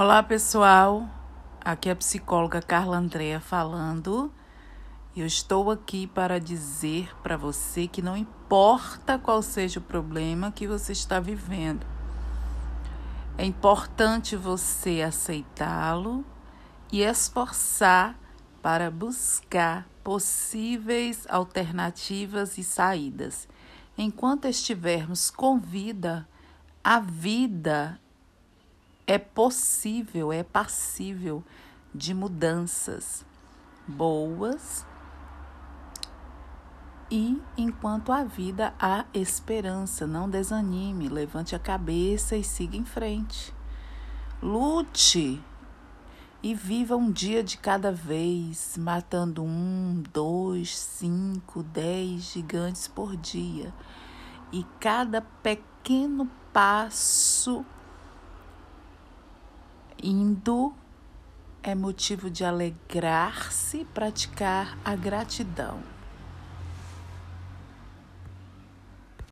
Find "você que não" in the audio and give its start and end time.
7.36-8.16